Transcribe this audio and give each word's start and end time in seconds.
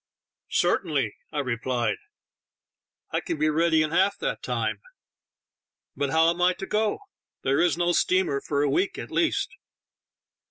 "Certainly," 0.49 1.13
I 1.31 1.37
replied; 1.37 1.97
"I 3.11 3.19
can 3.19 3.37
be 3.37 3.51
ready 3.51 3.83
in 3.83 3.91
half 3.91 4.17
that 4.17 4.41
time. 4.41 4.81
But 5.95 6.09
how 6.09 6.31
am 6.31 6.41
I 6.41 6.53
to 6.53 6.65
go? 6.65 6.97
There 7.43 7.59
is 7.61 7.77
no 7.77 7.91
steamer 7.91 8.41
for 8.41 8.63
a 8.63 8.69
week 8.71 8.97
at 8.97 9.11
least." 9.11 9.49